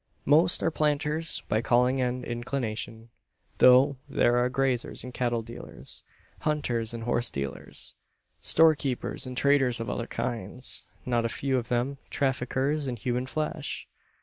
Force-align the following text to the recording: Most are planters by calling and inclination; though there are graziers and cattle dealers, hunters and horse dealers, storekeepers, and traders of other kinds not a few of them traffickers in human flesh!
Most 0.25 0.63
are 0.63 0.71
planters 0.71 1.43
by 1.47 1.61
calling 1.61 2.01
and 2.01 2.25
inclination; 2.25 3.09
though 3.59 3.97
there 4.09 4.35
are 4.37 4.49
graziers 4.49 5.03
and 5.03 5.13
cattle 5.13 5.43
dealers, 5.43 6.03
hunters 6.39 6.91
and 6.91 7.03
horse 7.03 7.29
dealers, 7.29 7.93
storekeepers, 8.41 9.27
and 9.27 9.37
traders 9.37 9.79
of 9.79 9.91
other 9.91 10.07
kinds 10.07 10.87
not 11.05 11.23
a 11.23 11.29
few 11.29 11.55
of 11.55 11.67
them 11.67 11.99
traffickers 12.09 12.87
in 12.87 12.95
human 12.95 13.27
flesh! 13.27 13.87